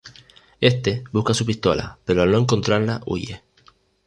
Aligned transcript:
Éste 0.61 1.03
busca 1.11 1.35
su 1.35 1.45
pistola, 1.45 1.99
pero 2.05 2.23
al 2.23 2.31
no 2.31 2.39
encontrarla, 2.39 3.03
huye. 3.05 3.43